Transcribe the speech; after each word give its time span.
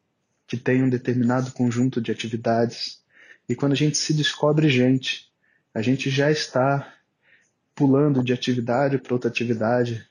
que 0.47 0.57
tem 0.57 0.81
um 0.81 0.89
determinado 0.89 1.51
conjunto 1.51 2.01
de 2.01 2.13
atividades 2.13 3.03
e 3.49 3.57
quando 3.57 3.73
a 3.73 3.77
gente 3.77 3.99
se 3.99 4.15
descobre 4.15 4.69
gente, 4.69 5.29
a 5.75 5.83
gente 5.83 6.09
já 6.09 6.31
está 6.31 6.95
pulando 7.75 8.23
de 8.23 8.33
atividade 8.33 8.97
para 8.99 9.13
outra 9.13 9.29
atividade, 9.29 10.09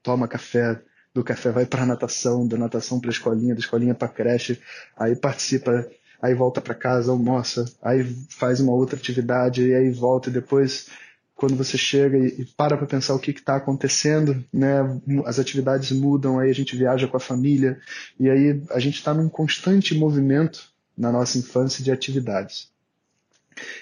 toma 0.00 0.28
café 0.28 0.80
do 1.18 1.24
café 1.24 1.50
vai 1.50 1.66
para 1.66 1.84
natação, 1.84 2.46
da 2.46 2.56
natação 2.56 3.00
para 3.00 3.10
escolinha, 3.10 3.52
da 3.52 3.60
escolinha 3.60 3.92
para 3.92 4.06
creche, 4.06 4.60
aí 4.96 5.16
participa, 5.16 5.84
aí 6.22 6.32
volta 6.32 6.60
para 6.60 6.74
casa, 6.74 7.10
almoça, 7.10 7.64
aí 7.82 8.04
faz 8.30 8.60
uma 8.60 8.72
outra 8.72 8.96
atividade 8.96 9.66
e 9.66 9.74
aí 9.74 9.90
volta 9.90 10.30
e 10.30 10.32
depois 10.32 10.88
quando 11.34 11.56
você 11.56 11.76
chega 11.76 12.16
e, 12.16 12.44
para 12.56 12.76
para 12.76 12.86
pensar 12.86 13.14
o 13.14 13.18
que 13.18 13.32
está 13.32 13.56
acontecendo, 13.56 14.44
né? 14.52 14.78
As 15.24 15.40
atividades 15.40 15.90
mudam, 15.90 16.38
aí 16.38 16.50
a 16.50 16.54
gente 16.54 16.76
viaja 16.76 17.08
com 17.08 17.16
a 17.16 17.20
família 17.20 17.80
e 18.18 18.30
aí 18.30 18.62
a 18.70 18.78
gente 18.78 18.94
está 18.94 19.12
num 19.12 19.28
constante 19.28 19.96
movimento 19.96 20.72
na 20.96 21.10
nossa 21.10 21.36
infância 21.36 21.82
de 21.82 21.90
atividades. 21.90 22.70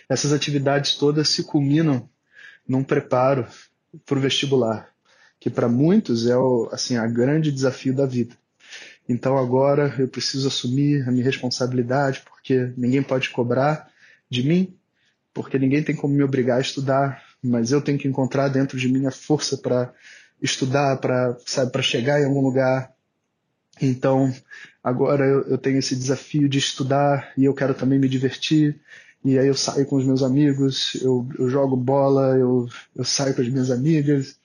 Essas 0.08 0.32
atividades 0.32 0.94
todas 0.94 1.28
se 1.28 1.44
culminam 1.44 2.08
num 2.66 2.82
preparo 2.82 3.46
para 4.06 4.18
o 4.18 4.20
vestibular 4.20 4.95
que 5.38 5.50
para 5.50 5.68
muitos 5.68 6.26
é 6.26 6.36
o 6.36 6.68
assim 6.72 6.96
a 6.96 7.06
grande 7.06 7.52
desafio 7.52 7.94
da 7.94 8.06
vida. 8.06 8.34
Então 9.08 9.38
agora 9.38 9.94
eu 9.98 10.08
preciso 10.08 10.48
assumir 10.48 11.06
a 11.08 11.12
minha 11.12 11.24
responsabilidade, 11.24 12.22
porque 12.26 12.72
ninguém 12.76 13.02
pode 13.02 13.30
cobrar 13.30 13.88
de 14.28 14.42
mim, 14.42 14.74
porque 15.32 15.58
ninguém 15.58 15.82
tem 15.82 15.94
como 15.94 16.14
me 16.14 16.22
obrigar 16.22 16.58
a 16.58 16.60
estudar, 16.60 17.22
mas 17.42 17.70
eu 17.70 17.80
tenho 17.80 17.98
que 17.98 18.08
encontrar 18.08 18.48
dentro 18.48 18.76
de 18.76 18.88
mim 18.88 19.06
a 19.06 19.10
força 19.10 19.56
para 19.56 19.92
estudar, 20.42 20.96
para 20.96 21.36
sabe, 21.46 21.70
para 21.70 21.82
chegar 21.82 22.20
em 22.20 22.24
algum 22.24 22.40
lugar. 22.40 22.92
Então 23.80 24.34
agora 24.82 25.24
eu, 25.24 25.42
eu 25.42 25.58
tenho 25.58 25.78
esse 25.78 25.94
desafio 25.94 26.48
de 26.48 26.58
estudar 26.58 27.32
e 27.36 27.44
eu 27.44 27.54
quero 27.54 27.74
também 27.74 27.98
me 27.98 28.08
divertir. 28.08 28.80
E 29.24 29.38
aí 29.38 29.46
eu 29.46 29.54
saio 29.54 29.86
com 29.86 29.96
os 29.96 30.04
meus 30.04 30.22
amigos, 30.22 30.96
eu, 31.02 31.28
eu 31.38 31.48
jogo 31.48 31.76
bola, 31.76 32.36
eu, 32.36 32.68
eu 32.94 33.04
saio 33.04 33.34
com 33.34 33.42
as 33.42 33.48
minhas 33.48 33.70
amigas, 33.70 34.38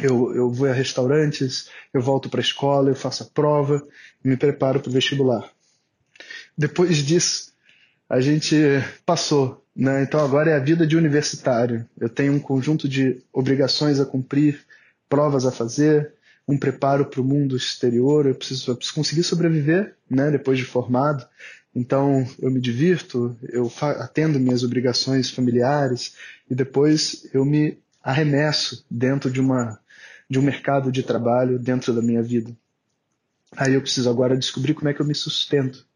eu, 0.00 0.34
eu 0.34 0.50
vou 0.50 0.68
a 0.68 0.72
restaurantes, 0.72 1.68
eu 1.92 2.00
volto 2.00 2.28
para 2.28 2.40
a 2.40 2.42
escola, 2.42 2.90
eu 2.90 2.94
faço 2.94 3.22
a 3.22 3.26
prova 3.26 3.86
e 4.24 4.28
me 4.28 4.36
preparo 4.36 4.80
para 4.80 4.90
o 4.90 4.92
vestibular. 4.92 5.50
Depois 6.56 6.96
disso, 6.98 7.52
a 8.08 8.20
gente 8.20 8.56
passou, 9.04 9.64
né? 9.74 10.02
Então 10.02 10.20
agora 10.20 10.50
é 10.50 10.56
a 10.56 10.60
vida 10.60 10.86
de 10.86 10.96
universitário. 10.96 11.86
Eu 12.00 12.08
tenho 12.08 12.32
um 12.32 12.40
conjunto 12.40 12.88
de 12.88 13.22
obrigações 13.32 14.00
a 14.00 14.06
cumprir, 14.06 14.60
provas 15.08 15.46
a 15.46 15.52
fazer, 15.52 16.12
um 16.46 16.56
preparo 16.56 17.04
para 17.06 17.20
o 17.20 17.24
mundo 17.24 17.56
exterior. 17.56 18.26
Eu 18.26 18.34
preciso, 18.34 18.70
eu 18.70 18.76
preciso 18.76 18.94
conseguir 18.94 19.22
sobreviver, 19.22 19.94
né? 20.10 20.30
Depois 20.30 20.58
de 20.58 20.64
formado. 20.64 21.26
Então 21.74 22.26
eu 22.40 22.50
me 22.50 22.60
divirto, 22.60 23.36
eu 23.50 23.70
atendo 23.80 24.40
minhas 24.40 24.64
obrigações 24.64 25.30
familiares 25.30 26.14
e 26.50 26.54
depois 26.54 27.28
eu 27.32 27.44
me 27.44 27.78
arremesso 28.02 28.84
dentro 28.90 29.30
de 29.30 29.40
uma 29.40 29.78
de 30.28 30.38
um 30.38 30.42
mercado 30.42 30.92
de 30.92 31.02
trabalho 31.02 31.58
dentro 31.58 31.94
da 31.94 32.02
minha 32.02 32.22
vida. 32.22 32.54
Aí 33.56 33.74
eu 33.74 33.80
preciso 33.80 34.10
agora 34.10 34.36
descobrir 34.36 34.74
como 34.74 34.88
é 34.88 34.94
que 34.94 35.00
eu 35.00 35.06
me 35.06 35.14
sustento. 35.14 35.86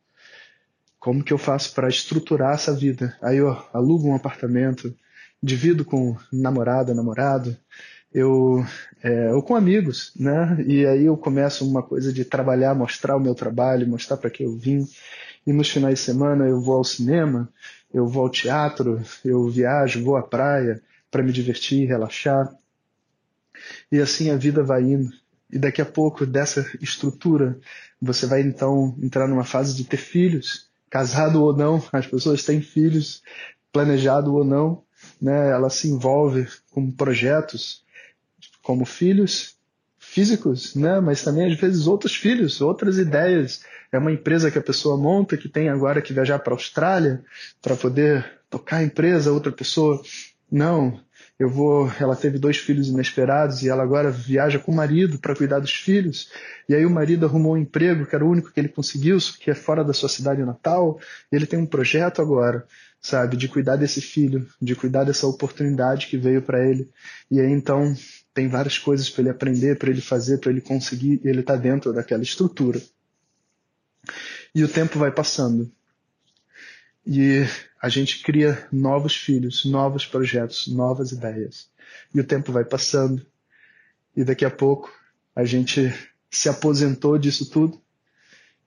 Como 0.98 1.22
que 1.22 1.32
eu 1.32 1.38
faço 1.38 1.75
para 1.75 1.88
estruturar 1.88 2.54
essa 2.54 2.75
vida? 2.75 3.16
Aí 3.20 3.38
eu 3.38 3.50
alugo 3.72 4.09
um 4.09 4.15
apartamento, 4.15 4.94
divido 5.43 5.84
com 5.84 6.16
namorada, 6.32 6.94
namorado, 6.94 7.56
eu 8.15 8.65
é, 9.03 9.32
ou 9.32 9.43
com 9.43 9.56
amigos, 9.56 10.12
né? 10.16 10.56
E 10.66 10.87
aí 10.87 11.06
eu 11.06 11.16
começo 11.16 11.69
uma 11.69 11.82
coisa 11.82 12.12
de 12.12 12.25
trabalhar, 12.25 12.75
mostrar 12.75 13.16
o 13.16 13.20
meu 13.20 13.34
trabalho, 13.34 13.88
mostrar 13.88 14.16
para 14.16 14.31
que 14.31 14.44
eu 14.44 14.56
vim. 14.56 14.87
E 15.47 15.53
nos 15.53 15.69
finais 15.69 15.99
de 15.99 16.04
semana 16.04 16.47
eu 16.47 16.60
vou 16.60 16.76
ao 16.76 16.84
cinema, 16.84 17.49
eu 17.93 18.06
vou 18.06 18.22
ao 18.22 18.31
teatro, 18.31 19.03
eu 19.25 19.49
viajo, 19.49 20.04
vou 20.04 20.16
à 20.16 20.22
praia 20.22 20.81
para 21.10 21.22
me 21.22 21.32
divertir, 21.32 21.88
relaxar. 21.88 22.54
E 23.90 24.00
assim 24.00 24.30
a 24.30 24.36
vida 24.36 24.62
vai 24.62 24.82
indo. 24.82 25.10
E 25.50 25.58
daqui 25.58 25.82
a 25.82 25.86
pouco, 25.86 26.24
dessa 26.24 26.66
estrutura, 26.80 27.58
você 28.00 28.26
vai 28.26 28.40
então 28.40 28.96
entrar 29.02 29.28
numa 29.28 29.44
fase 29.44 29.76
de 29.76 29.84
ter 29.84 29.98
filhos, 29.98 30.70
casado 30.88 31.42
ou 31.42 31.54
não, 31.54 31.82
as 31.92 32.06
pessoas 32.06 32.42
têm 32.42 32.62
filhos, 32.62 33.22
planejado 33.70 34.34
ou 34.34 34.44
não, 34.44 34.82
né? 35.20 35.50
Ela 35.50 35.70
se 35.70 35.88
envolve 35.88 36.46
com 36.70 36.90
projetos 36.90 37.84
como 38.62 38.84
filhos 38.84 39.56
físicos, 39.98 40.74
né? 40.74 41.00
Mas 41.00 41.22
também 41.22 41.52
às 41.52 41.58
vezes 41.58 41.86
outros 41.86 42.14
filhos, 42.14 42.60
outras 42.60 42.98
ideias. 42.98 43.62
É 43.90 43.98
uma 43.98 44.12
empresa 44.12 44.50
que 44.50 44.58
a 44.58 44.62
pessoa 44.62 44.96
monta 44.96 45.36
que 45.36 45.48
tem 45.48 45.68
agora 45.68 46.02
que 46.02 46.12
viajar 46.12 46.38
para 46.38 46.54
a 46.54 46.56
Austrália 46.56 47.22
para 47.60 47.76
poder 47.76 48.40
tocar 48.48 48.78
a 48.78 48.84
empresa, 48.84 49.32
outra 49.32 49.52
pessoa 49.52 50.02
não, 50.50 51.00
eu 51.38 51.48
vou. 51.48 51.91
Ela 51.98 52.15
teve 52.15 52.38
dois 52.38 52.56
filhos 52.56 52.88
inesperados 52.88 53.62
e 53.62 53.69
ela 53.69 53.82
agora 53.82 54.10
viaja 54.10 54.59
com 54.59 54.70
o 54.72 54.75
marido 54.75 55.19
para 55.19 55.34
cuidar 55.34 55.59
dos 55.59 55.72
filhos. 55.72 56.31
E 56.69 56.75
aí 56.75 56.87
o 56.87 56.91
marido 56.91 57.26
arrumou 57.26 57.54
um 57.54 57.59
emprego 57.59 58.06
que 58.06 58.15
era 58.15 58.25
o 58.25 58.31
único 58.31 58.53
que 58.53 58.60
ele 58.60 58.69
conseguiu, 58.69 59.19
que 59.41 59.50
é 59.50 59.54
fora 59.54 59.84
da 59.84 59.93
sua 59.93 60.09
cidade 60.09 60.43
natal. 60.44 61.00
Ele 61.31 61.47
tem 61.47 61.59
um 61.59 61.66
projeto 61.66 62.22
agora, 62.22 62.65
sabe, 63.00 63.37
de 63.37 63.48
cuidar 63.48 63.76
desse 63.76 64.00
filho, 64.00 64.47
de 64.60 64.75
cuidar 64.76 65.04
dessa 65.04 65.26
oportunidade 65.26 66.06
que 66.06 66.16
veio 66.16 66.43
para 66.43 66.65
ele. 66.65 66.88
E 67.31 67.41
aí 67.41 67.50
então 67.50 67.94
tem 68.32 68.49
várias 68.49 68.78
coisas 68.78 69.10
para 69.10 69.22
ele 69.22 69.31
aprender, 69.31 69.76
para 69.76 69.91
ele 69.91 70.00
fazer, 70.00 70.38
para 70.38 70.50
ele 70.50 70.60
conseguir. 70.60 71.20
E 71.25 71.28
ele 71.28 71.41
está 71.41 71.56
dentro 71.56 71.93
daquela 71.93 72.22
estrutura. 72.22 72.81
E 74.54 74.62
o 74.62 74.69
tempo 74.69 74.99
vai 74.99 75.10
passando. 75.10 75.70
E 77.06 77.44
a 77.80 77.88
gente 77.88 78.22
cria 78.22 78.66
novos 78.70 79.16
filhos, 79.16 79.64
novos 79.64 80.06
projetos, 80.06 80.68
novas 80.68 81.12
ideias. 81.12 81.68
E 82.14 82.20
o 82.20 82.24
tempo 82.24 82.52
vai 82.52 82.64
passando. 82.64 83.24
E 84.16 84.24
daqui 84.24 84.44
a 84.44 84.50
pouco 84.50 84.92
a 85.34 85.44
gente 85.44 85.92
se 86.30 86.48
aposentou 86.48 87.18
disso 87.18 87.50
tudo. 87.50 87.80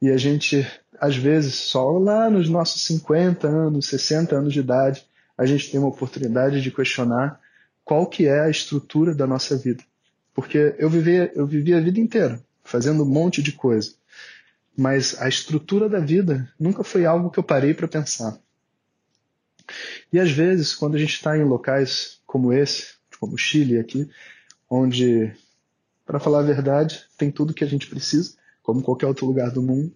E 0.01 0.09
a 0.09 0.18
gente, 0.18 0.68
às 1.00 1.16
vezes, 1.16 1.56
só 1.56 1.97
lá 1.97 2.29
nos 2.29 2.50
nossos 2.50 2.81
50 2.84 3.47
anos, 3.47 3.88
60 3.88 4.35
anos 4.35 4.53
de 4.53 4.59
idade, 4.59 5.06
a 5.38 5.46
gente 5.46 5.72
tem 5.72 5.79
uma 5.79 5.90
oportunidade 5.90 6.62
de 6.62 6.72
questionar 6.72 7.40
qual 7.84 8.07
que 8.07 8.25
é 8.28 8.41
a 8.41 8.50
estrutura 8.50 9.16
da 9.16 9.25
nossa 9.25 9.56
vida. 9.56 9.84
Porque 10.34 10.75
eu 10.78 10.90
vivi, 10.90 11.31
eu 11.34 11.47
vivi 11.47 11.73
a 11.73 11.79
vida 11.79 12.00
inteira 12.00 12.44
fazendo 12.63 13.03
um 13.03 13.07
monte 13.07 13.41
de 13.41 13.52
coisa. 13.52 13.93
Mas 14.77 15.22
a 15.22 15.27
estrutura 15.27 15.87
da 15.87 15.99
vida 15.99 16.51
nunca 16.59 16.83
foi 16.83 17.05
algo 17.05 17.29
que 17.29 17.39
eu 17.39 17.43
parei 17.43 17.73
para 17.73 17.87
pensar. 17.87 18.37
E 20.11 20.19
às 20.19 20.31
vezes, 20.31 20.75
quando 20.75 20.95
a 20.95 20.99
gente 20.99 21.13
está 21.13 21.37
em 21.37 21.43
locais 21.43 22.22
como 22.25 22.53
esse, 22.53 22.95
como 23.19 23.33
o 23.33 23.37
Chile 23.37 23.79
aqui, 23.79 24.09
onde, 24.69 25.33
para 26.05 26.19
falar 26.19 26.39
a 26.39 26.43
verdade, 26.43 27.05
tem 27.17 27.31
tudo 27.31 27.53
que 27.53 27.63
a 27.63 27.67
gente 27.67 27.87
precisa, 27.87 28.35
como 28.61 28.81
qualquer 28.81 29.07
outro 29.07 29.25
lugar 29.25 29.51
do 29.51 29.61
mundo, 29.61 29.95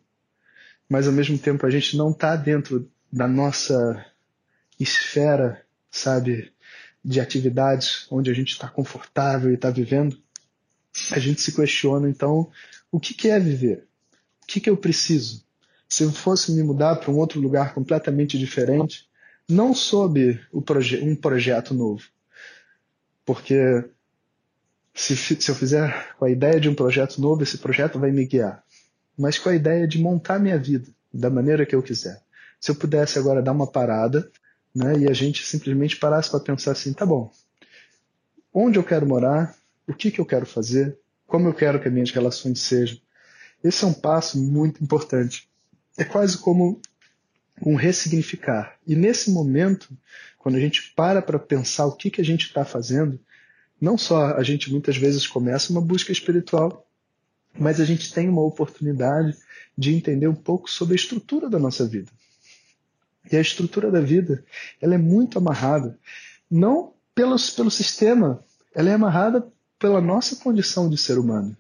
mas 0.88 1.08
ao 1.08 1.14
mesmo 1.14 1.38
tempo 1.38 1.66
a 1.66 1.70
gente 1.70 1.98
não 1.98 2.12
está 2.12 2.36
dentro 2.36 2.90
da 3.12 3.28
nossa 3.28 4.06
esfera, 4.80 5.64
sabe, 5.92 6.52
de 7.04 7.20
atividades 7.20 8.08
onde 8.10 8.30
a 8.30 8.34
gente 8.34 8.52
está 8.52 8.68
confortável 8.68 9.52
e 9.52 9.56
está 9.56 9.70
vivendo, 9.70 10.18
a 11.12 11.20
gente 11.20 11.42
se 11.42 11.52
questiona 11.54 12.10
então 12.10 12.50
o 12.92 13.00
que, 13.00 13.14
que 13.14 13.30
é 13.30 13.40
viver? 13.40 13.89
Que, 14.50 14.60
que 14.60 14.70
eu 14.70 14.76
preciso? 14.76 15.46
Se 15.88 16.04
eu 16.04 16.12
fosse 16.12 16.52
me 16.52 16.64
mudar 16.64 16.96
para 16.96 17.12
um 17.12 17.18
outro 17.18 17.40
lugar 17.40 17.72
completamente 17.72 18.36
diferente, 18.36 19.08
não 19.48 19.76
sob 19.76 20.40
proje 20.66 21.00
um 21.04 21.16
projeto 21.16 21.72
novo. 21.72 22.04
Porque 23.24 23.86
se, 24.92 25.16
se 25.16 25.52
eu 25.52 25.54
fizer 25.54 26.16
com 26.18 26.26
a 26.26 26.32
ideia 26.32 26.60
de 26.60 26.68
um 26.68 26.74
projeto 26.74 27.22
novo, 27.22 27.44
esse 27.44 27.60
projeto 27.60 28.00
vai 28.00 28.12
me 28.12 28.26
guiar. 28.26 28.64
mas 29.16 29.38
com 29.38 29.50
a 29.50 29.56
ideia 29.56 29.88
de 29.88 30.00
montar 30.00 30.40
minha 30.40 30.58
vida 30.58 30.90
da 31.14 31.30
maneira 31.30 31.66
que 31.66 31.76
eu 31.76 31.84
quiser. 31.84 32.20
Se 32.60 32.72
eu 32.72 32.76
pudesse 32.76 33.20
agora 33.20 33.44
dar 33.44 33.52
uma 33.52 33.68
parada, 33.68 34.32
né, 34.74 34.98
e 34.98 35.08
a 35.08 35.14
gente 35.14 35.46
simplesmente 35.46 35.98
parasse 35.98 36.32
para 36.32 36.40
pensar 36.40 36.72
assim, 36.72 36.92
tá 36.92 37.06
bom, 37.06 37.32
onde 38.52 38.80
eu 38.80 38.84
quero 38.84 39.06
morar, 39.06 39.56
o 39.88 39.94
que, 39.94 40.10
que 40.10 40.20
eu 40.20 40.26
quero 40.26 40.46
fazer, 40.46 40.98
como 41.28 41.48
eu 41.48 41.54
quero 41.54 41.80
que 41.80 41.88
as 41.88 41.94
minhas 41.94 42.12
relações 42.12 42.60
sejam. 42.62 42.98
Esse 43.64 43.84
é 43.84 43.88
um 43.88 43.94
passo 43.94 44.42
muito 44.42 44.84
importante. 44.84 45.50
É 45.98 46.04
quase 46.04 46.38
como 46.38 46.82
um 47.66 47.76
ressignificar. 47.76 48.78
E 48.88 48.96
nesse 48.96 49.32
momento, 49.32 49.90
quando 50.38 50.56
a 50.56 50.60
gente 50.60 50.94
para 50.96 51.22
para 51.22 51.38
pensar 51.38 51.86
o 51.86 51.96
que, 51.96 52.10
que 52.10 52.22
a 52.22 52.26
gente 52.26 52.46
está 52.46 52.64
fazendo, 52.64 53.20
não 53.80 53.98
só 53.98 54.34
a 54.36 54.44
gente 54.44 54.72
muitas 54.72 54.98
vezes 54.98 55.28
começa 55.28 55.72
uma 55.72 55.82
busca 55.82 56.12
espiritual, 56.12 56.88
mas 57.58 57.80
a 57.80 57.86
gente 57.86 58.14
tem 58.14 58.30
uma 58.30 58.42
oportunidade 58.42 59.38
de 59.78 59.94
entender 59.94 60.28
um 60.28 60.36
pouco 60.36 60.70
sobre 60.70 60.94
a 60.94 60.96
estrutura 60.96 61.50
da 61.50 61.60
nossa 61.60 61.86
vida. 61.86 62.12
E 63.32 63.36
a 63.36 63.42
estrutura 63.42 63.92
da 63.92 64.02
vida, 64.02 64.44
ela 64.82 64.96
é 64.96 64.98
muito 64.98 65.38
amarrada, 65.38 65.98
não 66.50 66.94
pelo, 67.14 67.36
pelo 67.56 67.70
sistema, 67.70 68.44
ela 68.74 68.90
é 68.90 68.94
amarrada 68.94 69.48
pela 69.78 70.02
nossa 70.02 70.36
condição 70.38 70.90
de 70.90 70.98
ser 70.98 71.18
humano. 71.18 71.56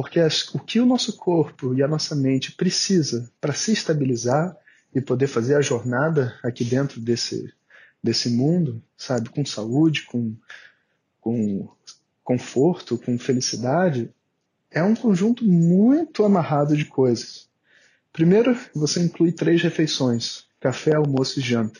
Porque 0.00 0.18
as, 0.18 0.48
o 0.54 0.58
que 0.58 0.80
o 0.80 0.86
nosso 0.86 1.14
corpo 1.18 1.74
e 1.74 1.82
a 1.82 1.86
nossa 1.86 2.16
mente 2.16 2.52
precisa 2.52 3.30
para 3.38 3.52
se 3.52 3.72
estabilizar 3.72 4.56
e 4.94 4.98
poder 4.98 5.26
fazer 5.26 5.56
a 5.56 5.60
jornada 5.60 6.34
aqui 6.42 6.64
dentro 6.64 6.98
desse, 6.98 7.52
desse 8.02 8.30
mundo, 8.30 8.82
sabe, 8.96 9.28
com 9.28 9.44
saúde, 9.44 10.06
com, 10.06 10.34
com 11.20 11.68
conforto, 12.24 12.96
com 12.96 13.18
felicidade, 13.18 14.10
é 14.70 14.82
um 14.82 14.96
conjunto 14.96 15.44
muito 15.44 16.24
amarrado 16.24 16.74
de 16.74 16.86
coisas. 16.86 17.46
Primeiro, 18.10 18.58
você 18.74 19.02
inclui 19.02 19.32
três 19.32 19.60
refeições: 19.60 20.46
café, 20.58 20.94
almoço 20.94 21.40
e 21.40 21.42
janta, 21.42 21.78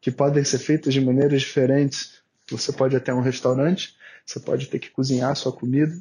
que 0.00 0.10
podem 0.10 0.42
ser 0.42 0.58
feitas 0.58 0.94
de 0.94 1.02
maneiras 1.02 1.42
diferentes. 1.42 2.14
Você 2.50 2.72
pode 2.72 2.96
até 2.96 3.12
um 3.12 3.20
restaurante, 3.20 3.94
você 4.24 4.40
pode 4.40 4.68
ter 4.68 4.78
que 4.78 4.88
cozinhar 4.88 5.32
a 5.32 5.34
sua 5.34 5.52
comida, 5.52 5.94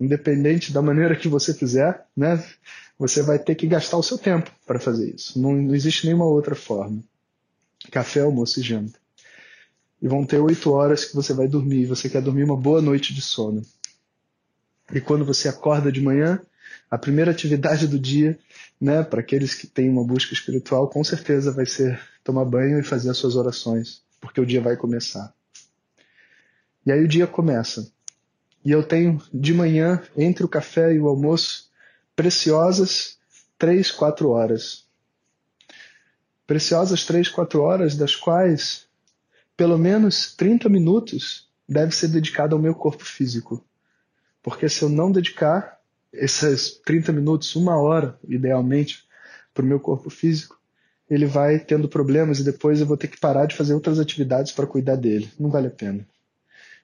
independente 0.00 0.72
da 0.72 0.82
maneira 0.82 1.16
que 1.16 1.28
você 1.28 1.54
fizer, 1.54 2.04
né? 2.16 2.42
Você 2.98 3.22
vai 3.22 3.38
ter 3.38 3.54
que 3.54 3.66
gastar 3.66 3.96
o 3.96 4.02
seu 4.02 4.18
tempo 4.18 4.50
para 4.66 4.78
fazer 4.78 5.14
isso. 5.14 5.40
Não, 5.40 5.52
não 5.52 5.74
existe 5.74 6.06
nenhuma 6.06 6.24
outra 6.24 6.54
forma. 6.54 7.02
Café, 7.90 8.20
almoço 8.20 8.60
e 8.60 8.62
janta. 8.62 8.98
E 10.00 10.08
vão 10.08 10.24
ter 10.24 10.38
oito 10.38 10.70
horas 10.72 11.04
que 11.04 11.14
você 11.14 11.32
vai 11.32 11.48
dormir. 11.48 11.86
Você 11.86 12.08
quer 12.08 12.22
dormir 12.22 12.44
uma 12.44 12.56
boa 12.56 12.80
noite 12.80 13.14
de 13.14 13.22
sono. 13.22 13.62
E 14.92 15.00
quando 15.00 15.24
você 15.24 15.48
acorda 15.48 15.90
de 15.90 16.00
manhã, 16.00 16.40
a 16.90 16.98
primeira 16.98 17.30
atividade 17.30 17.86
do 17.86 17.98
dia, 17.98 18.38
né, 18.80 19.02
para 19.02 19.20
aqueles 19.20 19.54
que 19.54 19.66
têm 19.66 19.88
uma 19.88 20.04
busca 20.04 20.34
espiritual, 20.34 20.88
com 20.88 21.02
certeza 21.02 21.50
vai 21.50 21.66
ser 21.66 22.00
tomar 22.22 22.44
banho 22.44 22.78
e 22.78 22.82
fazer 22.82 23.10
as 23.10 23.16
suas 23.16 23.34
orações, 23.34 24.02
porque 24.20 24.40
o 24.40 24.46
dia 24.46 24.60
vai 24.60 24.76
começar. 24.76 25.32
E 26.84 26.92
aí 26.92 27.02
o 27.02 27.08
dia 27.08 27.26
começa. 27.26 27.90
E 28.64 28.70
eu 28.70 28.82
tenho 28.82 29.20
de 29.32 29.52
manhã, 29.52 30.02
entre 30.16 30.44
o 30.44 30.48
café 30.48 30.92
e 30.94 31.00
o 31.00 31.08
almoço, 31.08 31.70
preciosas 32.14 33.18
três, 33.58 33.90
quatro 33.90 34.30
horas. 34.30 34.86
Preciosas 36.46 37.04
três, 37.04 37.28
quatro 37.28 37.62
horas, 37.62 37.96
das 37.96 38.14
quais 38.14 38.86
pelo 39.56 39.78
menos 39.78 40.34
30 40.34 40.68
minutos 40.68 41.48
deve 41.68 41.94
ser 41.94 42.08
dedicado 42.08 42.54
ao 42.54 42.62
meu 42.62 42.74
corpo 42.74 43.04
físico. 43.04 43.64
Porque 44.42 44.68
se 44.68 44.82
eu 44.82 44.88
não 44.88 45.10
dedicar 45.10 45.80
esses 46.12 46.80
30 46.84 47.12
minutos, 47.12 47.54
uma 47.56 47.80
hora, 47.80 48.18
idealmente, 48.28 49.04
para 49.54 49.64
o 49.64 49.66
meu 49.66 49.80
corpo 49.80 50.10
físico, 50.10 50.60
ele 51.08 51.26
vai 51.26 51.58
tendo 51.58 51.88
problemas 51.88 52.38
e 52.38 52.44
depois 52.44 52.80
eu 52.80 52.86
vou 52.86 52.96
ter 52.96 53.08
que 53.08 53.20
parar 53.20 53.46
de 53.46 53.54
fazer 53.54 53.74
outras 53.74 53.98
atividades 53.98 54.52
para 54.52 54.66
cuidar 54.66 54.96
dele. 54.96 55.30
Não 55.38 55.50
vale 55.50 55.68
a 55.68 55.70
pena. 55.70 56.06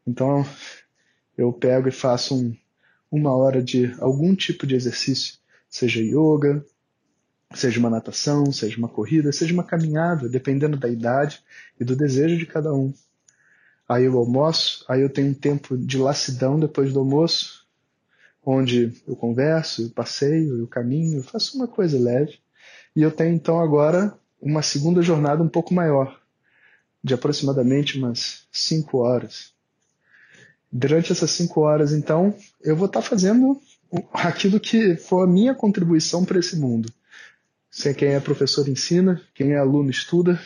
Então, 0.07 0.47
eu 1.39 1.53
pego 1.53 1.89
e 1.89 1.93
faço 1.93 2.35
um, 2.35 2.55
uma 3.11 3.35
hora 3.35 3.63
de 3.63 3.95
algum 4.01 4.35
tipo 4.35 4.67
de 4.67 4.75
exercício, 4.75 5.39
seja 5.71 6.01
yoga, 6.03 6.67
seja 7.55 7.79
uma 7.79 7.89
natação, 7.89 8.51
seja 8.51 8.77
uma 8.77 8.89
corrida, 8.89 9.33
seja 9.33 9.55
uma 9.55 9.63
caminhada, 9.63 10.29
dependendo 10.29 10.77
da 10.77 10.89
idade 10.89 11.41
e 11.81 11.85
do 11.85 11.95
desejo 11.95 12.37
de 12.37 12.45
cada 12.45 12.75
um. 12.75 12.93
Aí 13.89 14.05
eu 14.05 14.19
almoço, 14.19 14.85
aí 14.89 15.01
eu 15.01 15.09
tenho 15.09 15.31
um 15.31 15.35
tempo 15.35 15.79
de 15.79 15.97
lassidão 15.97 16.59
depois 16.59 16.93
do 16.93 16.99
almoço, 16.99 17.67
onde 18.45 18.93
eu 19.07 19.15
converso, 19.15 19.83
eu 19.83 19.91
passeio, 19.91 20.59
eu 20.59 20.67
caminho, 20.67 21.19
eu 21.19 21.23
faço 21.23 21.57
uma 21.57 21.69
coisa 21.69 21.99
leve. 21.99 22.41
E 22.97 23.03
eu 23.03 23.13
tenho 23.13 23.35
então 23.35 23.61
agora 23.61 24.19
uma 24.41 24.61
segunda 24.61 25.01
jornada 25.03 25.43
um 25.43 25.49
pouco 25.49 25.73
maior, 25.73 26.21
de 27.03 27.15
aproximadamente 27.15 27.97
umas 27.97 28.47
cinco 28.51 28.99
horas. 28.99 29.57
Durante 30.71 31.13
essas 31.13 31.31
cinco 31.31 31.63
horas, 31.63 31.93
então, 31.93 32.35
eu 32.63 32.77
vou 32.77 32.87
estar 32.87 33.01
fazendo 33.03 33.61
aquilo 34.13 34.61
que 34.61 34.97
for 34.97 35.25
a 35.25 35.27
minha 35.27 35.55
contribuição 35.55 36.25
para 36.25 36.39
esse 36.39 36.57
mundo. 36.57 36.93
Se 37.71 37.93
quem 37.95 38.09
é 38.09 38.21
professor 38.21 38.69
ensina, 38.69 39.21
quem 39.35 39.53
é 39.53 39.59
aluno 39.59 39.91
estuda, 39.91 40.41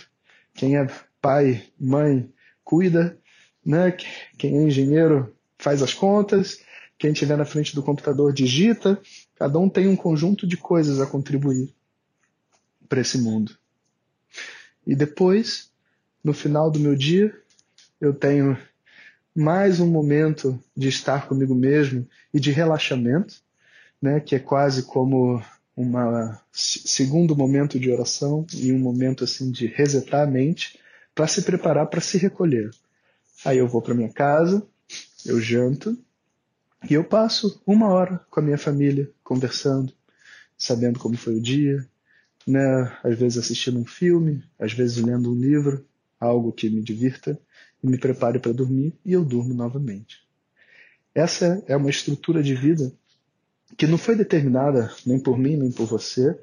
quem 0.54 0.76
é 0.76 0.86
pai, 1.20 1.64
mãe 1.78 2.32
cuida, 2.62 3.18
né? 3.64 3.96
Quem 4.36 4.58
é 4.58 4.62
engenheiro 4.62 5.34
faz 5.58 5.82
as 5.82 5.94
contas, 5.94 6.60
quem 6.98 7.12
estiver 7.12 7.36
na 7.36 7.44
frente 7.44 7.74
do 7.74 7.82
computador 7.82 8.32
digita. 8.32 9.00
Cada 9.36 9.58
um 9.58 9.68
tem 9.68 9.88
um 9.88 9.96
conjunto 9.96 10.46
de 10.46 10.56
coisas 10.56 11.00
a 11.00 11.06
contribuir 11.06 11.74
para 12.88 13.00
esse 13.00 13.18
mundo. 13.18 13.56
E 14.86 14.94
depois, 14.94 15.70
no 16.22 16.32
final 16.32 16.70
do 16.70 16.80
meu 16.80 16.94
dia, 16.94 17.34
eu 18.00 18.12
tenho 18.12 18.58
mais 19.34 19.80
um 19.80 19.86
momento 19.86 20.62
de 20.76 20.88
estar 20.88 21.26
comigo 21.26 21.54
mesmo 21.54 22.06
e 22.32 22.38
de 22.38 22.50
relaxamento, 22.50 23.42
né, 24.00 24.20
que 24.20 24.34
é 24.34 24.38
quase 24.38 24.82
como 24.82 25.42
um 25.76 25.92
segundo 26.52 27.34
momento 27.34 27.78
de 27.78 27.90
oração 27.90 28.46
e 28.52 28.72
um 28.72 28.78
momento 28.78 29.24
assim 29.24 29.50
de 29.50 29.66
resetar 29.66 30.22
a 30.22 30.30
mente 30.30 30.78
para 31.14 31.26
se 31.26 31.42
preparar 31.42 31.86
para 31.86 32.00
se 32.00 32.18
recolher. 32.18 32.70
Aí 33.44 33.58
eu 33.58 33.68
vou 33.68 33.80
para 33.80 33.94
minha 33.94 34.12
casa, 34.12 34.62
eu 35.24 35.40
janto 35.40 35.96
e 36.88 36.94
eu 36.94 37.04
passo 37.04 37.62
uma 37.66 37.88
hora 37.88 38.20
com 38.30 38.40
a 38.40 38.42
minha 38.42 38.58
família 38.58 39.10
conversando, 39.22 39.92
sabendo 40.58 40.98
como 40.98 41.16
foi 41.16 41.36
o 41.36 41.42
dia, 41.42 41.86
né? 42.46 42.92
Às 43.02 43.18
vezes 43.18 43.38
assistindo 43.38 43.78
um 43.78 43.84
filme, 43.84 44.44
às 44.58 44.72
vezes 44.72 44.98
lendo 44.98 45.30
um 45.30 45.34
livro, 45.34 45.86
algo 46.20 46.52
que 46.52 46.68
me 46.68 46.82
divirta 46.82 47.38
e 47.82 47.86
me 47.86 47.98
prepare 47.98 48.38
para 48.38 48.52
dormir 48.52 48.94
e 49.04 49.12
eu 49.12 49.24
durmo 49.24 49.52
novamente. 49.54 50.22
Essa 51.14 51.62
é 51.66 51.76
uma 51.76 51.90
estrutura 51.90 52.42
de 52.42 52.54
vida 52.54 52.92
que 53.76 53.86
não 53.86 53.98
foi 53.98 54.16
determinada 54.16 54.92
nem 55.04 55.18
por 55.18 55.38
mim 55.38 55.56
nem 55.56 55.70
por 55.70 55.86
você, 55.86 56.38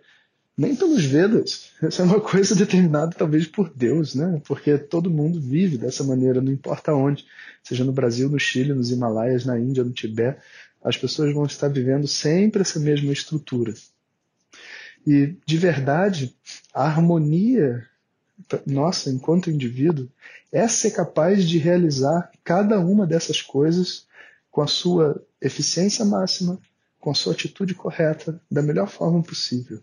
nem 0.60 0.76
pelos 0.76 1.06
Vedas. 1.06 1.72
Essa 1.82 2.02
é 2.02 2.06
uma 2.06 2.20
coisa 2.20 2.54
determinada 2.54 3.16
talvez 3.18 3.48
por 3.48 3.74
Deus, 3.74 4.14
né? 4.14 4.42
Porque 4.46 4.78
todo 4.78 5.10
mundo 5.10 5.40
vive 5.40 5.78
dessa 5.78 6.04
maneira, 6.04 6.42
não 6.42 6.52
importa 6.52 6.94
onde, 6.94 7.26
seja 7.64 7.86
no 7.86 7.94
Brasil, 7.94 8.30
no 8.30 8.38
Chile, 8.38 8.74
nos 8.74 8.92
Himalaias, 8.92 9.46
na 9.46 9.58
Índia, 9.58 9.86
no 9.86 9.92
Tibete, 9.92 10.40
as 10.84 10.98
pessoas 10.98 11.34
vão 11.34 11.46
estar 11.46 11.70
vivendo 11.70 12.08
sempre 12.08 12.62
essa 12.62 12.80
mesma 12.80 13.14
estrutura. 13.14 13.74
E 15.08 15.38
de 15.46 15.58
verdade, 15.58 16.36
a 16.74 16.84
harmonia 16.84 17.89
nossa 18.66 19.10
enquanto 19.10 19.52
indivíduo 19.52 20.10
é 20.52 20.68
ser 20.68 20.92
capaz 20.92 21.48
de 21.48 21.58
realizar 21.58 22.32
cada 22.44 22.80
uma 22.80 23.06
dessas 23.06 23.42
coisas 23.42 24.08
com 24.50 24.62
a 24.62 24.68
sua 24.68 25.22
eficiência 25.42 26.04
máxima, 26.04 26.60
com 27.00 27.12
a 27.12 27.16
sua 27.16 27.34
atitude 27.34 27.76
correta, 27.76 28.42
da 28.50 28.62
melhor 28.62 28.88
forma 28.88 29.22
possível 29.22 29.82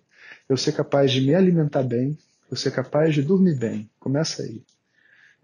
eu 0.48 0.56
ser 0.56 0.72
capaz 0.72 1.10
de 1.10 1.20
me 1.20 1.34
alimentar 1.34 1.82
bem, 1.82 2.16
eu 2.50 2.56
ser 2.56 2.70
capaz 2.70 3.14
de 3.14 3.22
dormir 3.22 3.56
bem. 3.56 3.90
Começa 3.98 4.42
aí. 4.42 4.62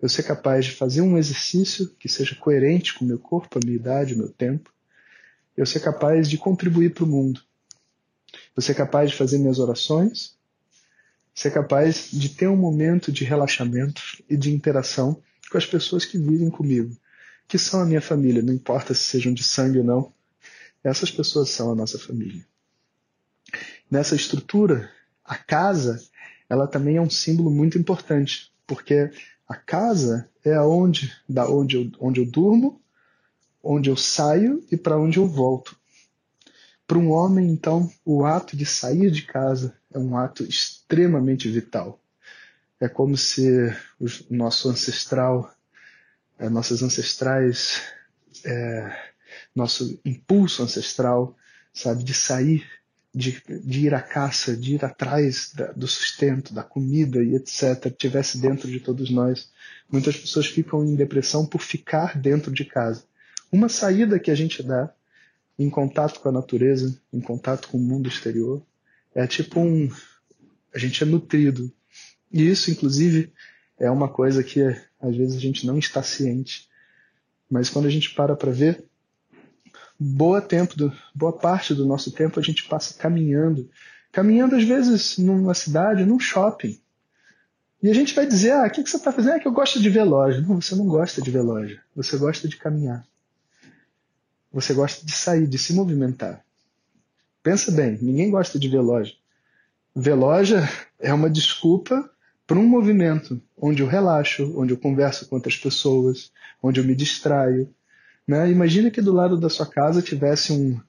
Eu 0.01 0.09
ser 0.09 0.23
capaz 0.23 0.67
de 0.67 0.73
fazer 0.73 1.01
um 1.01 1.19
exercício 1.19 1.89
que 1.99 2.09
seja 2.09 2.35
coerente 2.35 2.95
com 2.95 3.05
o 3.05 3.09
meu 3.09 3.19
corpo, 3.19 3.59
a 3.59 3.65
minha 3.65 3.77
idade, 3.77 4.15
o 4.15 4.19
meu 4.19 4.29
tempo. 4.29 4.73
Eu 5.57 5.67
ser 5.67 5.81
capaz 5.81 6.29
de 6.29 6.39
contribuir 6.39 6.95
para 6.95 7.05
o 7.05 7.07
mundo. 7.07 7.41
Eu 8.57 8.63
ser 8.63 8.75
capaz 8.75 9.11
de 9.11 9.17
fazer 9.17 9.39
minhas 9.39 9.59
orações. 9.59 10.37
Ser 11.35 11.51
capaz 11.51 12.11
de 12.13 12.29
ter 12.29 12.49
um 12.49 12.57
momento 12.57 13.11
de 13.11 13.25
relaxamento 13.25 14.03
e 14.29 14.37
de 14.37 14.53
interação 14.53 15.21
com 15.51 15.59
as 15.59 15.67
pessoas 15.67 16.05
que 16.05 16.19
vivem 16.19 16.51
comigo, 16.51 16.97
que 17.49 17.59
são 17.59 17.81
a 17.81 17.87
minha 17.87 18.01
família, 18.01 18.43
não 18.43 18.55
importa 18.55 18.95
se 18.95 19.05
sejam 19.05 19.33
de 19.33 19.43
sangue 19.43 19.79
ou 19.79 19.85
não. 19.85 20.13
Essas 20.85 21.11
pessoas 21.11 21.51
são 21.51 21.71
a 21.71 21.75
nossa 21.75 21.99
família 21.99 22.45
nessa 23.93 24.17
estrutura, 24.17 24.91
a 25.23 25.37
casa, 25.37 26.03
ela 26.49 26.67
também 26.67 26.97
é 26.97 27.01
um 27.01 27.11
símbolo 27.11 27.51
muito 27.51 27.77
importante, 27.77 28.51
porque 28.67 29.11
a 29.47 29.55
casa 29.55 30.31
é 30.43 30.55
aonde, 30.55 31.13
da 31.29 31.47
onde 31.47 31.77
eu, 31.77 31.91
onde 32.01 32.19
eu 32.19 32.25
durmo, 32.25 32.81
onde 33.63 33.91
eu 33.91 33.97
saio 33.97 34.65
e 34.73 34.79
para 34.79 34.99
onde 34.99 35.19
eu 35.19 35.27
volto. 35.27 35.77
Para 36.87 36.97
um 36.97 37.11
homem, 37.11 37.51
então, 37.51 37.93
o 38.03 38.25
ato 38.25 38.57
de 38.57 38.65
sair 38.65 39.11
de 39.11 39.27
casa 39.27 39.77
é 39.95 39.99
um 39.99 40.17
ato 40.17 40.45
extremamente 40.45 41.49
vital. 41.49 42.01
É 42.81 42.89
como 42.89 43.17
se 43.17 43.75
o 44.01 44.07
nosso 44.31 44.69
ancestral, 44.69 45.55
é, 46.39 46.49
nossas 46.49 46.83
ancestrais, 46.83 47.83
é, 48.45 49.13
nosso 49.55 50.01
impulso 50.05 50.63
ancestral, 50.63 51.37
sabe, 51.73 52.03
de 52.03 52.13
sair, 52.13 52.67
de, 53.15 53.43
de 53.47 53.87
ir 53.87 53.95
à 53.95 54.01
caça, 54.01 54.57
de 54.57 54.75
ir 54.75 54.85
atrás 54.85 55.53
da, 55.55 55.73
do 55.73 55.87
sustento, 55.87 56.55
da 56.55 56.63
comida 56.63 57.23
e 57.23 57.37
etc., 57.37 57.95
tivesse 57.97 58.39
dentro 58.39 58.69
de 58.69 58.81
todos 58.81 59.11
nós. 59.11 59.51
Muitas 59.91 60.17
pessoas 60.17 60.47
ficam 60.47 60.85
em 60.85 60.95
depressão 60.95 61.47
por 61.47 61.61
ficar 61.61 62.19
dentro 62.19 62.51
de 62.51 62.65
casa. 62.65 63.05
Uma 63.51 63.69
saída 63.69 64.19
que 64.19 64.31
a 64.31 64.35
gente 64.35 64.63
dá 64.63 64.93
em 65.59 65.69
contato 65.69 66.21
com 66.21 66.29
a 66.31 66.33
natureza, 66.33 66.99
em 67.13 67.21
contato 67.21 67.69
com 67.69 67.77
o 67.77 67.81
mundo 67.81 68.09
exterior, 68.09 68.63
é 69.15 69.27
tipo 69.27 69.61
um. 69.61 69.91
A 70.75 70.79
gente 70.79 71.03
é 71.03 71.07
nutrido. 71.07 71.73
E 72.33 72.49
isso, 72.49 72.71
inclusive, 72.71 73.33
é 73.79 73.91
uma 73.91 74.09
coisa 74.09 74.43
que 74.43 74.63
às 75.01 75.17
vezes 75.17 75.37
a 75.37 75.41
gente 75.41 75.67
não 75.67 75.79
está 75.79 76.03
ciente. 76.03 76.69
Mas 77.51 77.69
quando 77.69 77.87
a 77.87 77.91
gente 77.91 78.15
para 78.15 78.35
para 78.35 78.51
ver, 78.51 78.85
boa 79.99 80.41
tempo, 80.41 80.77
do, 80.77 80.93
boa 81.15 81.33
parte 81.33 81.75
do 81.75 81.85
nosso 81.85 82.11
tempo 82.11 82.41
a 82.41 82.43
gente 82.43 82.67
passa 82.67 82.95
caminhando, 82.95 83.69
caminhando 84.11 84.57
às 84.57 84.65
vezes 84.65 85.19
numa 85.19 85.53
cidade, 85.53 86.07
num 86.07 86.19
shopping. 86.19 86.81
E 87.83 87.91
a 87.91 87.95
gente 87.95 88.15
vai 88.15 88.27
dizer, 88.27 88.53
ah, 88.53 88.67
o 88.67 88.71
que, 88.71 88.83
que 88.83 88.89
você 88.89 88.97
está 88.97 89.11
fazendo? 89.13 89.35
É 89.35 89.41
que 89.41 89.49
eu 89.49 89.53
gosto 89.53 89.81
de 89.81 89.91
ver 89.91 90.05
loja. 90.05 90.41
Não, 90.41 90.61
você 90.61 90.75
não 90.77 90.87
gosta 90.87 91.21
de 91.21 91.31
ver 91.31 91.43
loja. 91.43 91.83
Você 91.97 92.17
gosta 92.17 92.47
de 92.47 92.57
caminhar. 92.57 93.05
Você 94.53 94.73
gosta 94.73 95.05
de 95.05 95.13
sair, 95.13 95.49
de 95.49 95.59
se 95.59 95.73
movimentar. 95.73 96.45
Pensa 97.43 97.73
bem, 97.73 97.99
ninguém 98.01 98.31
gosta 98.31 98.59
de 98.59 98.69
ver 98.69 98.81
loja. 98.81 99.15
Ver 99.95 100.15
loja 100.15 100.69
é 100.99 101.13
uma 101.13 101.29
desculpa 101.29 102.09
para 102.47 102.59
um 102.59 102.67
movimento 102.67 103.41
onde 103.57 103.83
eu 103.83 103.87
relaxo, 103.87 104.53
onde 104.57 104.73
eu 104.73 104.79
converso 104.79 105.29
com 105.29 105.37
outras 105.37 105.57
pessoas, 105.57 106.31
onde 106.63 106.81
eu 106.81 106.85
me 106.85 106.95
distraio. 106.95 107.69
Né? 108.27 108.51
Imagina 108.51 108.91
que 108.91 109.03
do 109.03 109.13
lado 109.13 109.39
da 109.39 109.49
sua 109.49 109.67
casa 109.67 110.01
tivesse 110.03 110.53
um, 110.53 110.81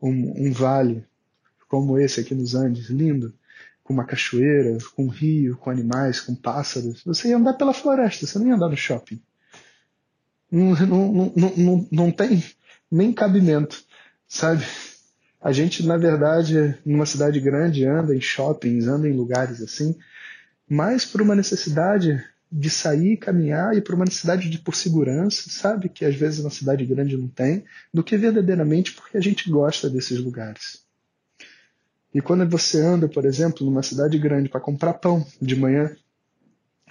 um, 0.00 0.46
um 0.46 0.52
vale 0.52 1.04
como 1.68 1.98
esse 1.98 2.20
aqui 2.20 2.34
nos 2.34 2.54
Andes, 2.54 2.90
lindo, 2.90 3.32
com 3.84 3.92
uma 3.92 4.04
cachoeira, 4.04 4.76
com 4.96 5.04
um 5.04 5.08
rio, 5.08 5.56
com 5.56 5.70
animais, 5.70 6.20
com 6.20 6.34
pássaros. 6.34 7.02
Você 7.04 7.28
ia 7.28 7.36
andar 7.36 7.54
pela 7.54 7.72
floresta, 7.72 8.26
você 8.26 8.38
não 8.38 8.48
ia 8.48 8.54
andar 8.54 8.68
no 8.68 8.76
shopping. 8.76 9.22
Não, 10.50 10.74
não, 10.74 11.32
não, 11.36 11.56
não, 11.56 11.88
não 11.92 12.10
tem 12.10 12.42
nem 12.90 13.12
cabimento, 13.12 13.84
sabe? 14.26 14.64
A 15.40 15.52
gente, 15.52 15.86
na 15.86 15.96
verdade, 15.96 16.76
numa 16.84 17.06
cidade 17.06 17.40
grande, 17.40 17.86
anda 17.86 18.14
em 18.14 18.20
shoppings, 18.20 18.86
anda 18.86 19.08
em 19.08 19.12
lugares 19.12 19.62
assim, 19.62 19.96
mais 20.68 21.04
por 21.04 21.22
uma 21.22 21.34
necessidade 21.34 22.22
de 22.52 22.68
sair, 22.68 23.16
caminhar 23.16 23.76
e 23.76 23.80
por 23.80 23.94
uma 23.94 24.04
necessidade 24.04 24.50
de 24.50 24.58
por 24.58 24.74
segurança, 24.74 25.48
sabe? 25.48 25.88
Que 25.88 26.04
às 26.04 26.14
vezes 26.14 26.40
uma 26.40 26.50
cidade 26.50 26.84
grande 26.84 27.16
não 27.16 27.28
tem, 27.28 27.64
do 27.94 28.02
que 28.02 28.16
verdadeiramente 28.16 28.92
porque 28.92 29.16
a 29.16 29.20
gente 29.20 29.48
gosta 29.48 29.88
desses 29.88 30.18
lugares. 30.18 30.84
E 32.12 32.20
quando 32.20 32.48
você 32.48 32.80
anda, 32.80 33.08
por 33.08 33.24
exemplo, 33.24 33.64
numa 33.64 33.82
cidade 33.82 34.18
grande 34.18 34.48
para 34.48 34.60
comprar 34.60 34.94
pão 34.94 35.24
de 35.40 35.54
manhã, 35.54 35.94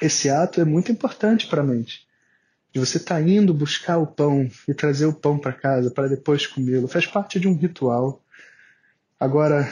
esse 0.02 0.30
ato 0.30 0.62
é 0.62 0.66
muito 0.66 0.92
importante 0.92 1.46
para 1.48 1.62
a 1.62 1.66
mente 1.66 2.08
de 2.74 2.80
você 2.80 2.98
estar 2.98 3.16
tá 3.16 3.22
indo 3.22 3.54
buscar 3.54 3.98
o 3.98 4.08
pão 4.08 4.50
e 4.68 4.74
trazer 4.74 5.06
o 5.06 5.14
pão 5.14 5.38
para 5.38 5.54
casa 5.54 5.90
para 5.90 6.08
depois 6.08 6.46
comê-lo, 6.46 6.88
faz 6.88 7.06
parte 7.06 7.40
de 7.40 7.48
um 7.48 7.56
ritual. 7.56 8.24
Agora, 9.20 9.70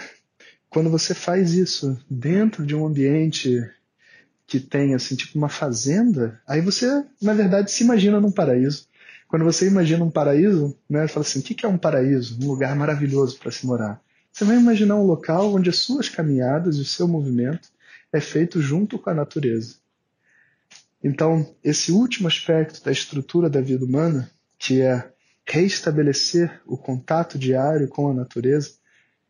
quando 0.70 0.90
você 0.90 1.14
faz 1.14 1.54
isso 1.54 1.98
dentro 2.10 2.66
de 2.66 2.76
um 2.76 2.86
ambiente 2.86 3.66
que 4.46 4.60
tem 4.60 4.94
assim 4.94 5.16
tipo 5.16 5.38
uma 5.38 5.48
fazenda, 5.48 6.42
aí 6.46 6.60
você 6.60 7.06
na 7.22 7.34
verdade 7.34 7.72
se 7.72 7.84
imagina 7.84 8.20
num 8.20 8.32
paraíso. 8.32 8.88
Quando 9.28 9.46
você 9.46 9.68
imagina 9.68 10.04
um 10.04 10.12
paraíso, 10.12 10.78
né, 10.90 11.08
fala 11.08 11.26
assim, 11.26 11.40
o 11.40 11.44
que 11.44 11.66
é 11.66 11.70
um 11.70 11.78
paraíso? 11.78 12.38
Um 12.42 12.48
lugar 12.48 12.76
maravilhoso 12.76 13.38
para 13.40 13.52
se 13.52 13.66
morar. 13.66 14.02
Você 14.32 14.44
vai 14.44 14.58
imaginar 14.58 14.96
um 14.96 15.06
local 15.06 15.54
onde 15.54 15.70
as 15.70 15.78
suas 15.78 16.10
caminhadas 16.10 16.76
e 16.78 16.82
o 16.82 16.86
seu 16.86 17.08
movimento 17.08 17.70
é 18.12 18.20
feito 18.20 18.62
junto 18.62 19.00
com 19.00 19.10
a 19.10 19.14
natureza. 19.14 19.76
Então, 21.04 21.56
esse 21.64 21.92
último 21.92 22.28
aspecto 22.28 22.84
da 22.84 22.92
estrutura 22.92 23.50
da 23.50 23.62
vida 23.62 23.86
humana, 23.86 24.30
que 24.58 24.82
é 24.82 25.10
reestabelecer 25.46 26.62
o 26.66 26.78
contato 26.78 27.38
diário 27.38 27.88
com 27.88 28.10
a 28.10 28.14
natureza 28.14 28.72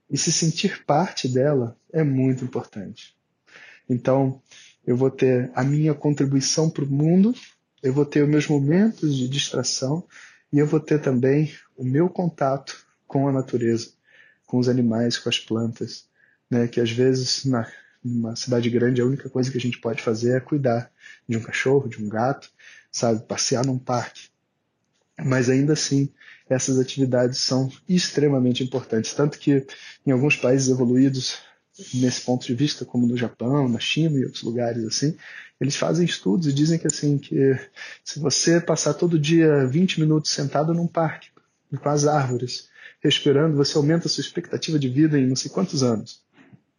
e 0.10 0.18
se 0.18 0.32
sentir 0.32 0.86
parte 0.86 1.28
dela, 1.28 1.78
é 1.92 2.04
muito 2.04 2.44
importante. 2.44 3.16
Então, 3.90 4.42
eu 4.86 4.96
vou 4.96 5.12
ter 5.12 5.52
a 5.54 5.64
minha 5.64 5.94
contribuição 5.94 6.70
para 6.70 6.84
o 6.84 6.88
mundo, 6.88 7.34
eu 7.84 7.94
vou 7.94 8.06
ter 8.06 8.24
os 8.24 8.30
meus 8.30 8.48
momentos 8.48 9.16
de 9.16 9.28
distração 9.28 10.04
e 10.52 10.60
eu 10.60 10.68
vou 10.68 10.80
ter 10.80 11.02
também 11.02 11.54
o 11.76 11.84
meu 11.84 12.10
contato 12.10 12.86
com 13.06 13.28
a 13.28 13.32
natureza, 13.32 13.92
com 14.46 14.58
os 14.58 14.70
animais, 14.70 15.18
com 15.18 15.30
as 15.30 15.40
plantas, 15.40 16.08
né, 16.50 16.68
que 16.68 16.80
às 16.80 16.92
vezes 16.92 17.46
na 17.46 17.68
numa 18.08 18.36
cidade 18.36 18.70
grande, 18.70 19.02
a 19.02 19.06
única 19.06 19.30
coisa 19.30 19.52
que 19.52 19.58
a 19.58 19.62
gente 19.62 19.80
pode 19.80 20.02
fazer 20.02 20.38
é 20.38 20.40
cuidar 20.40 20.92
de 21.28 21.38
um 21.38 21.42
cachorro, 21.42 21.90
de 21.90 22.02
um 22.02 22.08
gato, 22.08 22.50
sabe, 22.92 23.24
passear 23.28 23.66
num 23.66 23.78
parque. 23.78 24.30
Mas 25.24 25.50
ainda 25.50 25.74
assim, 25.74 26.10
essas 26.50 26.80
atividades 26.80 27.40
são 27.40 27.72
extremamente 27.88 28.64
importantes, 28.64 29.14
tanto 29.14 29.40
que 29.40 29.66
em 30.06 30.12
alguns 30.12 30.36
países 30.36 30.70
evoluídos 30.70 31.40
nesse 31.94 32.22
ponto 32.22 32.46
de 32.46 32.56
vista, 32.56 32.86
como 32.86 33.06
no 33.06 33.18
Japão, 33.18 33.68
na 33.68 33.80
China 33.80 34.18
e 34.18 34.26
outros 34.26 34.44
lugares 34.44 34.84
assim, 34.86 35.16
eles 35.60 35.76
fazem 35.76 36.06
estudos 36.06 36.48
e 36.48 36.54
dizem 36.54 36.78
que 36.80 36.88
assim 36.88 37.18
que 37.18 37.58
se 38.04 38.20
você 38.20 38.60
passar 38.60 38.94
todo 38.94 39.20
dia 39.20 39.66
20 39.66 40.00
minutos 40.00 40.32
sentado 40.32 40.74
num 40.74 40.88
parque 40.88 41.30
com 41.82 41.90
as 41.90 42.06
árvores, 42.08 42.70
respirando, 43.02 43.58
você 43.58 43.78
aumenta 43.78 44.08
a 44.08 44.10
sua 44.10 44.22
expectativa 44.22 44.80
de 44.80 44.88
vida 44.88 45.20
em 45.20 45.28
não 45.28 45.36
sei 45.36 45.52
quantos 45.52 45.84
anos. 45.84 46.22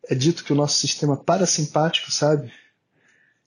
É 0.09 0.15
dito 0.15 0.43
que 0.43 0.53
o 0.53 0.57
nosso 0.57 0.79
sistema 0.79 1.17
parasimpático, 1.17 2.11
sabe, 2.11 2.51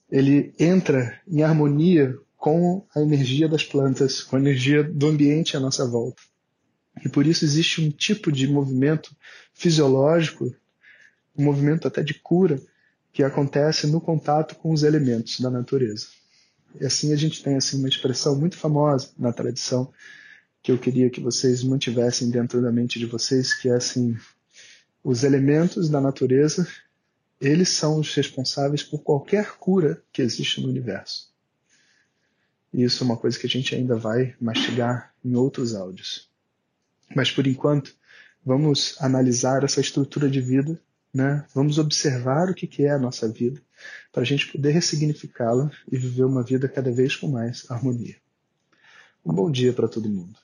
ele 0.09 0.53
entra 0.59 1.19
em 1.27 1.41
harmonia 1.41 2.15
com 2.41 2.83
a 2.95 2.99
energia 2.99 3.47
das 3.47 3.63
plantas, 3.63 4.23
com 4.23 4.35
a 4.35 4.39
energia 4.39 4.83
do 4.83 5.07
ambiente 5.07 5.55
à 5.55 5.59
nossa 5.59 5.85
volta. 5.85 6.23
E 7.05 7.07
por 7.07 7.27
isso 7.27 7.45
existe 7.45 7.79
um 7.79 7.91
tipo 7.91 8.31
de 8.31 8.47
movimento 8.47 9.15
fisiológico, 9.53 10.51
um 11.37 11.43
movimento 11.43 11.87
até 11.87 12.01
de 12.01 12.15
cura, 12.15 12.59
que 13.13 13.21
acontece 13.21 13.85
no 13.85 14.01
contato 14.01 14.55
com 14.55 14.73
os 14.73 14.81
elementos 14.81 15.39
da 15.39 15.51
natureza. 15.51 16.07
E 16.79 16.83
assim 16.83 17.13
a 17.13 17.15
gente 17.15 17.43
tem 17.43 17.57
assim 17.57 17.77
uma 17.77 17.87
expressão 17.87 18.35
muito 18.35 18.57
famosa 18.57 19.11
na 19.19 19.31
tradição 19.31 19.93
que 20.63 20.71
eu 20.71 20.79
queria 20.79 21.11
que 21.11 21.21
vocês 21.21 21.63
mantivessem 21.63 22.31
dentro 22.31 22.59
da 22.59 22.71
mente 22.71 22.97
de 22.97 23.05
vocês, 23.05 23.53
que 23.53 23.69
é 23.69 23.75
assim, 23.75 24.17
os 25.03 25.23
elementos 25.23 25.89
da 25.89 26.01
natureza, 26.01 26.67
eles 27.39 27.69
são 27.69 27.99
os 27.99 28.11
responsáveis 28.15 28.81
por 28.81 29.03
qualquer 29.03 29.57
cura 29.59 30.01
que 30.11 30.23
existe 30.23 30.59
no 30.59 30.69
universo. 30.69 31.30
Isso 32.73 33.03
é 33.03 33.05
uma 33.05 33.17
coisa 33.17 33.37
que 33.37 33.45
a 33.45 33.49
gente 33.49 33.75
ainda 33.75 33.95
vai 33.95 34.33
mastigar 34.39 35.13
em 35.23 35.35
outros 35.35 35.75
áudios. 35.75 36.29
Mas 37.13 37.29
por 37.29 37.45
enquanto, 37.45 37.93
vamos 38.45 38.95
analisar 38.99 39.63
essa 39.63 39.81
estrutura 39.81 40.29
de 40.29 40.39
vida, 40.39 40.79
né? 41.13 41.45
vamos 41.53 41.77
observar 41.77 42.49
o 42.49 42.53
que, 42.53 42.65
que 42.65 42.83
é 42.83 42.91
a 42.91 42.99
nossa 42.99 43.27
vida, 43.27 43.61
para 44.11 44.21
a 44.21 44.25
gente 44.25 44.51
poder 44.51 44.71
ressignificá-la 44.71 45.69
e 45.91 45.97
viver 45.97 46.23
uma 46.23 46.43
vida 46.43 46.69
cada 46.69 46.91
vez 46.91 47.15
com 47.15 47.27
mais 47.27 47.69
harmonia. 47.69 48.15
Um 49.25 49.33
bom 49.33 49.51
dia 49.51 49.73
para 49.73 49.87
todo 49.87 50.09
mundo. 50.09 50.35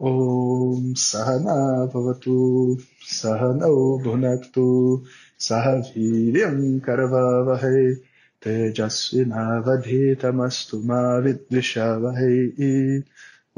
Om 0.00 0.94
Sahana 0.94 1.88
Bhavatu 1.88 2.78
Sahana 3.04 3.66
Bhunaktu 3.66 5.02
Sahaviryam 5.36 6.78
Karavavahe 6.78 8.00
तेजस्विनावधीतमस्तु 8.45 10.77
मा 10.89 11.01
विद्विषावहै 11.25 12.37